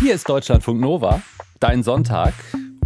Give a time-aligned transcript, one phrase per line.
[0.00, 1.20] Hier ist Deutschlandfunk Nova,
[1.58, 2.32] dein Sonntag.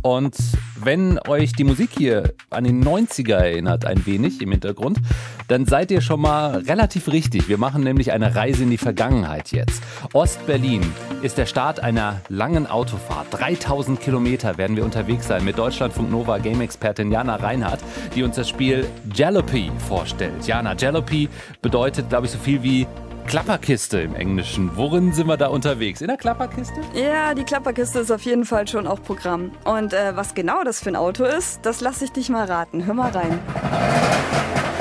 [0.03, 0.35] Und
[0.83, 4.99] wenn euch die Musik hier an den 90er erinnert, ein wenig im Hintergrund,
[5.47, 7.49] dann seid ihr schon mal relativ richtig.
[7.49, 9.81] Wir machen nämlich eine Reise in die Vergangenheit jetzt.
[10.13, 10.83] Ostberlin
[11.23, 13.29] ist der Start einer langen Autofahrt.
[13.31, 17.81] 3000 Kilometer werden wir unterwegs sein mit Deutschlandfunk Nova Game-Expertin Jana Reinhardt,
[18.17, 20.45] die uns das Spiel Jalopy vorstellt.
[20.47, 21.29] Jana, Jalopy
[21.63, 22.89] bedeutet, glaube ich, so viel wie
[23.27, 24.77] Klapperkiste im Englischen.
[24.77, 26.01] Worin sind wir da unterwegs?
[26.01, 26.81] In der Klapperkiste?
[26.95, 29.53] Ja, die Klapperkiste ist auf jeden Fall schon auch Programm.
[29.65, 32.87] Und äh, was genau das für ein Auto ist, das lasse ich dich mal raten.
[32.87, 33.39] Hör mal rein.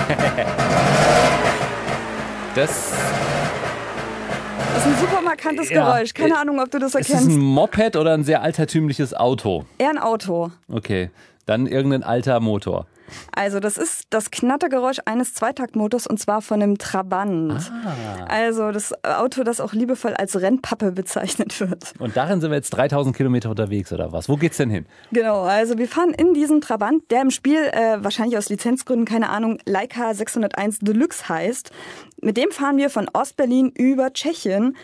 [2.56, 2.92] das
[4.74, 5.86] das ist ein super markantes ja.
[5.86, 6.14] Geräusch.
[6.14, 7.22] Keine Ahnung, ob du das erkennst.
[7.22, 9.66] Ist es ein Moped oder ein sehr altertümliches Auto?
[9.78, 10.52] Eher ein Auto.
[10.68, 11.10] Okay,
[11.46, 12.88] dann irgendein alter Motor.
[13.36, 17.72] Also das ist das Knattergeräusch eines Zweitaktmotors und zwar von einem Trabant.
[17.72, 18.26] Ah.
[18.26, 21.94] Also das Auto, das auch liebevoll als Rennpappe bezeichnet wird.
[22.00, 24.30] Und darin sind wir jetzt 3000 Kilometer unterwegs oder was?
[24.30, 24.86] Wo geht's denn hin?
[25.12, 29.30] Genau, also wir fahren in diesen Trabant, der im Spiel äh, wahrscheinlich aus Lizenzgründen, keine
[29.30, 31.72] Ahnung, Leica 601 Deluxe heißt.
[32.22, 34.76] Mit dem fahren wir von Ostberlin über Tschechien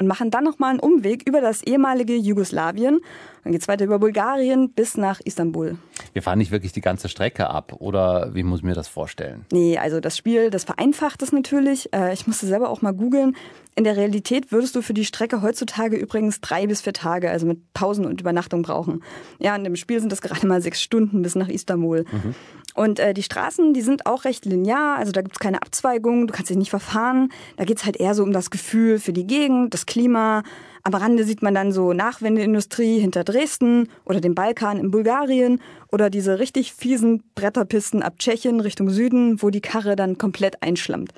[0.00, 3.00] und machen dann nochmal einen Umweg über das ehemalige Jugoslawien.
[3.42, 5.78] Dann geht es weiter über Bulgarien bis nach Istanbul.
[6.12, 9.44] Wir fahren nicht wirklich die ganze Strecke ab, oder wie muss ich mir das vorstellen?
[9.52, 11.92] Nee, also das Spiel, das vereinfacht es natürlich.
[11.92, 13.36] Äh, ich musste selber auch mal googeln.
[13.74, 17.46] In der Realität würdest du für die Strecke heutzutage übrigens drei bis vier Tage, also
[17.46, 19.04] mit Pausen und Übernachtung brauchen.
[19.38, 22.04] Ja, und im Spiel sind das gerade mal sechs Stunden bis nach Istanbul.
[22.10, 22.34] Mhm.
[22.78, 26.28] Und äh, die Straßen, die sind auch recht linear, also da gibt es keine Abzweigungen,
[26.28, 27.30] du kannst dich nicht verfahren.
[27.56, 30.44] Da geht es halt eher so um das Gefühl für die Gegend, das Klima.
[30.84, 36.08] Am Rande sieht man dann so Nachwendeindustrie hinter Dresden oder dem Balkan in Bulgarien oder
[36.08, 41.12] diese richtig fiesen Bretterpisten ab Tschechien Richtung Süden, wo die Karre dann komplett einschlammt.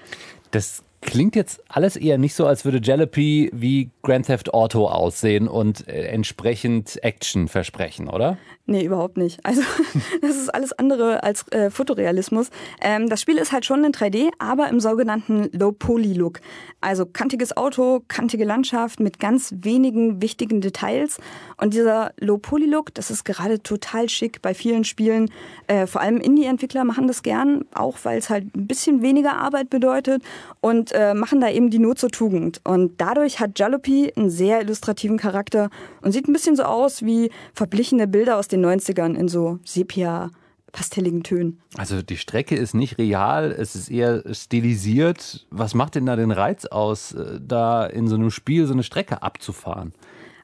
[0.52, 5.48] Das Klingt jetzt alles eher nicht so, als würde Jalopy wie Grand Theft Auto aussehen
[5.48, 8.36] und äh, entsprechend Action versprechen, oder?
[8.66, 9.44] Nee, überhaupt nicht.
[9.44, 9.62] Also
[10.22, 12.50] das ist alles andere als äh, Fotorealismus.
[12.80, 16.40] Ähm, das Spiel ist halt schon in 3D, aber im sogenannten Low-Poly-Look.
[16.80, 21.18] Also kantiges Auto, kantige Landschaft mit ganz wenigen wichtigen Details.
[21.56, 25.32] Und dieser Low-Poly-Look, das ist gerade total schick bei vielen Spielen.
[25.66, 29.68] Äh, vor allem Indie-Entwickler machen das gern, auch weil es halt ein bisschen weniger Arbeit
[29.70, 30.22] bedeutet
[30.60, 32.60] und äh, machen da eben die Not zur Tugend.
[32.64, 35.70] Und dadurch hat Jalopy einen sehr illustrativen Charakter
[36.02, 39.58] und sieht ein bisschen so aus wie verblichene Bilder aus den den 90ern in so
[39.64, 40.30] Sepia
[40.72, 41.60] pastelligen Tönen.
[41.76, 45.46] Also die Strecke ist nicht real, es ist eher stilisiert.
[45.50, 48.84] Was macht denn da den Reiz aus, äh, da in so einem Spiel so eine
[48.84, 49.92] Strecke abzufahren?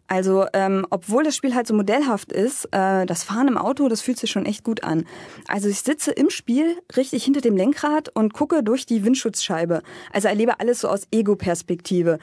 [0.09, 4.03] Also, ähm, obwohl das Spiel halt so modellhaft ist, äh, das Fahren im Auto, das
[4.03, 5.05] fühlt sich schon echt gut an.
[5.49, 9.83] Also ich sitze im Spiel richtig hinter dem Lenkrad und gucke durch die Windschutzscheibe.
[10.13, 12.19] Also erlebe alles so aus Ego-Perspektive.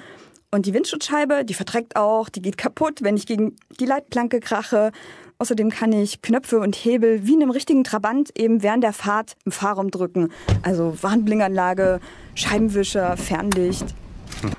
[0.51, 4.91] Und die Windschutzscheibe, die verträgt auch, die geht kaputt, wenn ich gegen die Leitplanke krache.
[5.39, 9.33] Außerdem kann ich Knöpfe und Hebel wie in einem richtigen Trabant eben während der Fahrt
[9.45, 10.31] im Fahrraum drücken.
[10.61, 11.99] Also Warnblinkanlage,
[12.35, 13.95] Scheibenwischer, Fernlicht.
[14.41, 14.51] Hm.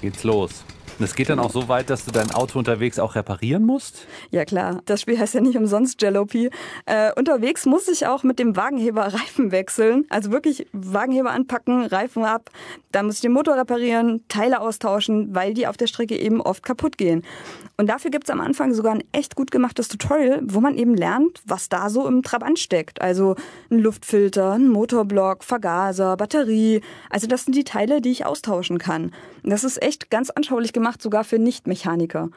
[0.00, 0.64] Geht's los.
[0.98, 4.06] Und es geht dann auch so weit, dass du dein Auto unterwegs auch reparieren musst?
[4.30, 6.50] Ja klar, das Spiel heißt ja nicht umsonst Jalopy.
[6.86, 10.06] Äh, unterwegs muss ich auch mit dem Wagenheber Reifen wechseln.
[10.08, 12.50] Also wirklich Wagenheber anpacken, Reifen ab.
[12.92, 16.62] Dann muss ich den Motor reparieren, Teile austauschen, weil die auf der Strecke eben oft
[16.62, 17.22] kaputt gehen.
[17.78, 21.42] Und dafür gibt's am Anfang sogar ein echt gut gemachtes Tutorial, wo man eben lernt,
[21.44, 23.02] was da so im Trabant steckt.
[23.02, 23.36] Also
[23.70, 26.80] ein Luftfilter, ein Motorblock, Vergaser, Batterie.
[27.10, 29.12] Also das sind die Teile, die ich austauschen kann.
[29.42, 32.30] Das ist echt ganz anschaulich gemacht, sogar für Nichtmechaniker.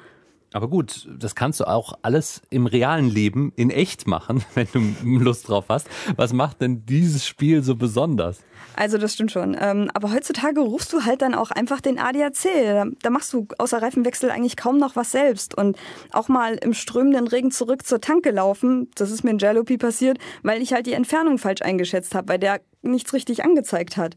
[0.52, 5.20] Aber gut, das kannst du auch alles im realen Leben in echt machen, wenn du
[5.20, 5.88] Lust drauf hast.
[6.16, 8.40] Was macht denn dieses Spiel so besonders?
[8.76, 9.56] Also das stimmt schon.
[9.60, 12.96] Ähm, aber heutzutage rufst du halt dann auch einfach den ADAC.
[13.02, 15.56] Da machst du außer Reifenwechsel eigentlich kaum noch was selbst.
[15.56, 15.78] Und
[16.12, 20.18] auch mal im strömenden Regen zurück zur Tanke laufen, das ist mir in Jalopy passiert,
[20.42, 24.16] weil ich halt die Entfernung falsch eingeschätzt habe, weil der nichts richtig angezeigt hat.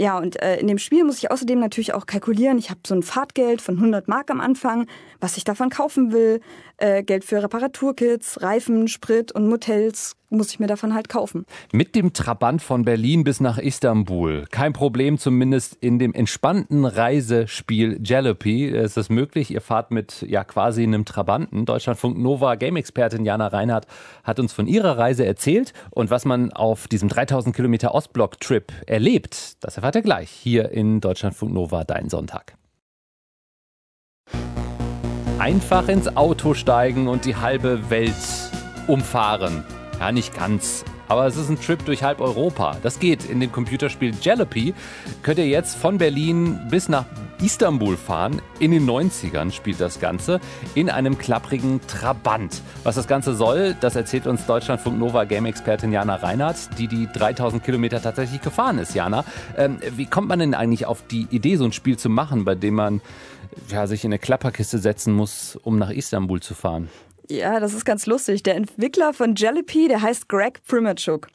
[0.00, 2.56] Ja, und äh, in dem Spiel muss ich außerdem natürlich auch kalkulieren.
[2.56, 4.86] Ich habe so ein Fahrtgeld von 100 Mark am Anfang,
[5.20, 6.40] was ich davon kaufen will.
[6.78, 11.44] Äh, Geld für Reparaturkits, Reifen, Sprit und Motels muss ich mir davon halt kaufen.
[11.72, 14.46] Mit dem Trabant von Berlin bis nach Istanbul.
[14.50, 18.66] Kein Problem, zumindest in dem entspannten Reisespiel Jalopy.
[18.66, 19.50] Ist es möglich?
[19.50, 21.66] Ihr fahrt mit ja quasi einem Trabanten.
[21.66, 23.86] Deutschlandfunk Nova Game-Expertin Jana Reinhardt
[24.24, 29.62] hat uns von ihrer Reise erzählt und was man auf diesem 3000 Kilometer Ostblock-Trip erlebt.
[29.64, 32.54] Das erfahrt ihr gleich hier in Deutschlandfunk Nova, dein Sonntag.
[35.38, 38.14] Einfach ins Auto steigen und die halbe Welt
[38.86, 39.64] umfahren.
[40.00, 40.82] Ja, nicht ganz.
[41.08, 42.78] aber es ist ein Trip durch halb Europa.
[42.82, 43.28] Das geht.
[43.28, 44.72] In dem Computerspiel Jalopy
[45.22, 47.04] könnt ihr jetzt von Berlin bis nach
[47.42, 48.40] Istanbul fahren.
[48.60, 50.40] In den 90ern spielt das Ganze
[50.74, 52.62] in einem klapprigen Trabant.
[52.82, 57.62] Was das Ganze soll, das erzählt uns Deutschlandfunk Nova Game-Expertin Jana Reinhardt, die die 3000
[57.62, 58.94] Kilometer tatsächlich gefahren ist.
[58.94, 59.24] Jana,
[59.58, 62.54] ähm, wie kommt man denn eigentlich auf die Idee, so ein Spiel zu machen, bei
[62.54, 63.02] dem man
[63.68, 66.88] ja, sich in eine Klapperkiste setzen muss, um nach Istanbul zu fahren?
[67.30, 68.42] Ja, das ist ganz lustig.
[68.42, 71.28] Der Entwickler von Jellypy, der heißt Greg Primachuk.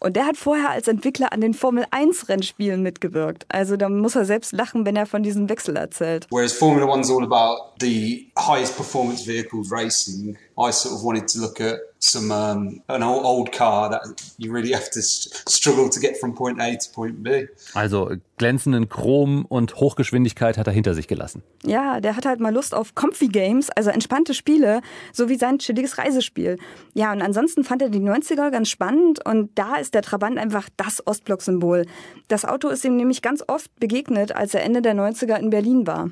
[0.00, 3.44] Und der hat vorher als Entwickler an den Formel 1 Rennspielen mitgewirkt.
[3.48, 6.26] Also da muss er selbst lachen, wenn er von diesem Wechsel erzählt.
[6.30, 11.40] Whereas Formula One's all about the highest performance vehicles racing, I sort of wanted to
[11.40, 14.02] look at some um, an old car that
[14.38, 17.46] you really have to struggle to get from point A to point B.
[17.74, 21.42] Also glänzenden Chrom und Hochgeschwindigkeit hat er hinter sich gelassen.
[21.62, 24.80] Ja, der hat halt mal Lust auf Comfy Games, also entspannte Spiele,
[25.12, 26.58] so wie sein chilliges Reisespiel.
[26.94, 30.68] Ja, und ansonsten fand er die 90er ganz spannend und da ist der Trabant einfach
[30.76, 31.86] das Ostblock-Symbol.
[32.28, 35.86] Das Auto ist ihm nämlich ganz oft begegnet, als er Ende der 90er in Berlin
[35.86, 36.10] war.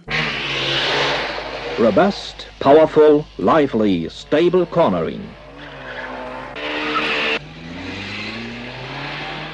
[1.78, 5.20] Robust, powerful, lively, stable cornering.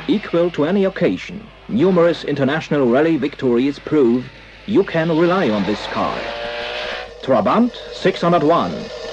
[0.09, 4.25] Equal to any occasion, numerous international rally victories prove
[4.67, 6.17] you can rely on this car.
[7.23, 9.04] Trabant 601.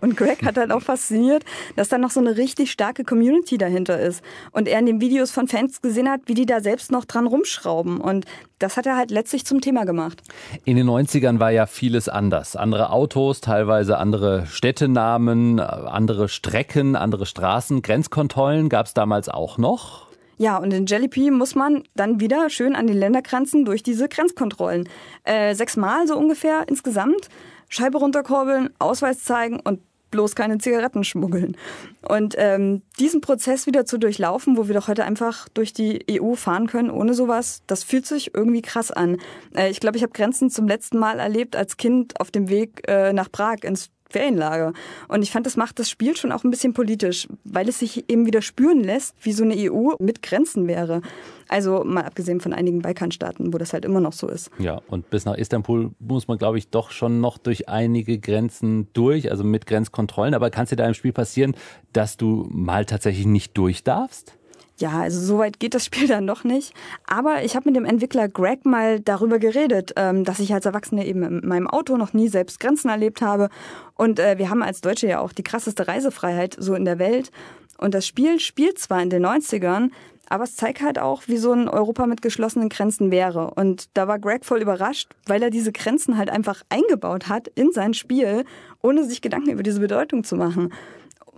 [0.00, 1.44] Und Greg hat halt auch fasziniert,
[1.76, 4.22] dass da noch so eine richtig starke Community dahinter ist.
[4.52, 7.26] Und er in den Videos von Fans gesehen hat, wie die da selbst noch dran
[7.26, 8.00] rumschrauben.
[8.00, 8.26] Und
[8.58, 10.22] das hat er halt letztlich zum Thema gemacht.
[10.64, 12.56] In den 90ern war ja vieles anders.
[12.56, 17.82] Andere Autos, teilweise andere Städtenamen, andere Strecken, andere Straßen.
[17.82, 20.08] Grenzkontrollen gab es damals auch noch.
[20.38, 24.88] Ja, und in Jellypy muss man dann wieder schön an den Ländergrenzen durch diese Grenzkontrollen.
[25.24, 27.28] Äh, sechsmal so ungefähr insgesamt.
[27.68, 29.80] Scheibe runterkurbeln, Ausweis zeigen und
[30.10, 31.56] bloß keine Zigaretten schmuggeln.
[32.02, 36.34] Und ähm, diesen Prozess wieder zu durchlaufen, wo wir doch heute einfach durch die EU
[36.34, 39.18] fahren können ohne sowas, das fühlt sich irgendwie krass an.
[39.54, 42.82] Äh, ich glaube, ich habe Grenzen zum letzten Mal erlebt als Kind auf dem Weg
[42.88, 44.72] äh, nach Prag ins Ferienlager.
[45.08, 48.08] Und ich fand, das macht das Spiel schon auch ein bisschen politisch, weil es sich
[48.10, 51.02] eben wieder spüren lässt, wie so eine EU mit Grenzen wäre.
[51.48, 54.50] Also mal abgesehen von einigen Balkanstaaten, wo das halt immer noch so ist.
[54.58, 58.88] Ja, und bis nach Istanbul muss man, glaube ich, doch schon noch durch einige Grenzen
[58.92, 60.34] durch, also mit Grenzkontrollen.
[60.34, 61.54] Aber kann es dir da im Spiel passieren,
[61.92, 64.37] dass du mal tatsächlich nicht durch darfst?
[64.78, 66.72] Ja, also so weit geht das Spiel dann noch nicht.
[67.06, 71.06] Aber ich habe mit dem Entwickler Greg mal darüber geredet, ähm, dass ich als Erwachsene
[71.06, 73.48] eben in meinem Auto noch nie selbst Grenzen erlebt habe.
[73.94, 77.30] Und äh, wir haben als Deutsche ja auch die krasseste Reisefreiheit so in der Welt.
[77.76, 79.90] Und das Spiel spielt zwar in den 90ern,
[80.28, 83.52] aber es zeigt halt auch, wie so ein Europa mit geschlossenen Grenzen wäre.
[83.52, 87.72] Und da war Greg voll überrascht, weil er diese Grenzen halt einfach eingebaut hat in
[87.72, 88.44] sein Spiel,
[88.82, 90.72] ohne sich Gedanken über diese Bedeutung zu machen.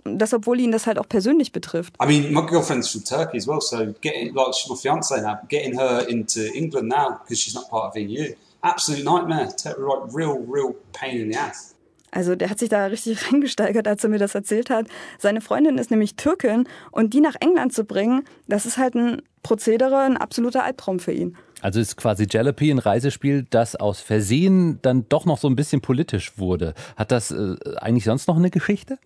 [0.03, 1.93] Das, obwohl ihn das halt auch persönlich betrifft.
[2.01, 5.37] I mean, my girlfriend's from Turkey as well, so getting, like, she's my fiance now,
[5.47, 10.39] getting her into England now because she's not part of EU, absolute nightmare, like, real,
[10.47, 11.75] real pain in the ass.
[12.11, 14.87] Also der hat sich da richtig reingesteigert, als er mir das erzählt hat.
[15.17, 19.21] Seine Freundin ist nämlich Türkin und die nach England zu bringen, das ist halt ein
[19.43, 21.37] Prozedere, ein absoluter Albtraum für ihn.
[21.61, 25.81] Also ist quasi Jalopy ein Reisespiel, das aus Versehen dann doch noch so ein bisschen
[25.81, 26.73] politisch wurde.
[26.95, 28.97] Hat das äh, eigentlich sonst noch eine Geschichte?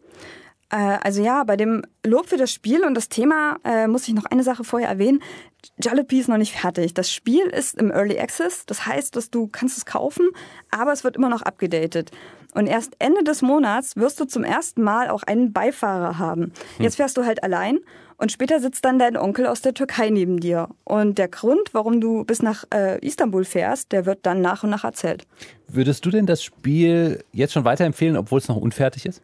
[0.69, 4.13] Äh, also ja, bei dem Lob für das Spiel und das Thema äh, muss ich
[4.13, 5.21] noch eine Sache vorher erwähnen.
[5.81, 6.93] Jalopy ist noch nicht fertig.
[6.93, 8.65] Das Spiel ist im Early Access.
[8.65, 10.29] Das heißt, dass du kannst es kaufen,
[10.71, 12.11] aber es wird immer noch abgedatet.
[12.53, 16.53] Und erst Ende des Monats wirst du zum ersten Mal auch einen Beifahrer haben.
[16.79, 17.79] Jetzt fährst du halt allein
[18.17, 20.69] und später sitzt dann dein Onkel aus der Türkei neben dir.
[20.85, 24.69] Und der Grund, warum du bis nach äh, Istanbul fährst, der wird dann nach und
[24.69, 25.27] nach erzählt.
[25.67, 29.21] Würdest du denn das Spiel jetzt schon weiterempfehlen, obwohl es noch unfertig ist?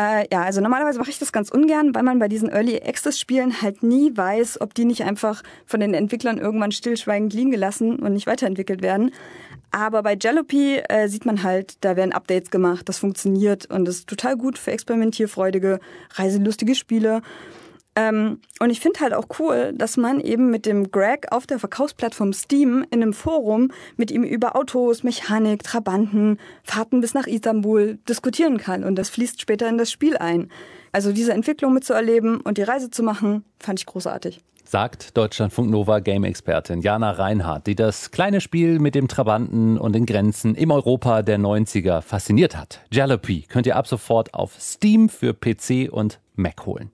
[0.00, 3.18] Äh, ja, also normalerweise mache ich das ganz ungern, weil man bei diesen Early Access
[3.18, 7.98] Spielen halt nie weiß, ob die nicht einfach von den Entwicklern irgendwann stillschweigend liegen gelassen
[7.98, 9.12] und nicht weiterentwickelt werden.
[9.72, 14.08] Aber bei Jalopy äh, sieht man halt, da werden Updates gemacht, das funktioniert und ist
[14.08, 15.80] total gut für experimentierfreudige,
[16.14, 17.20] reiselustige Spiele.
[17.96, 21.58] Ähm, und ich finde halt auch cool, dass man eben mit dem Greg auf der
[21.58, 27.98] Verkaufsplattform Steam in einem Forum mit ihm über Autos, Mechanik, Trabanten, Fahrten bis nach Istanbul
[28.08, 28.84] diskutieren kann.
[28.84, 30.50] Und das fließt später in das Spiel ein.
[30.92, 35.98] Also diese Entwicklung mitzuerleben und die Reise zu machen, fand ich großartig sagt Deutschlandfunk Nova
[35.98, 41.22] Game-Expertin Jana Reinhardt, die das kleine Spiel mit dem Trabanten und den Grenzen im Europa
[41.22, 42.80] der 90er fasziniert hat.
[42.92, 46.92] Jalopy könnt ihr ab sofort auf Steam für PC und Mac holen.